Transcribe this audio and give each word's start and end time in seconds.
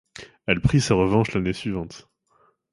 Elle 0.47 0.61
prit 0.61 0.81
sa 0.81 0.95
revanche 0.95 1.31
l'année 1.35 1.53
suivante. 1.53 2.09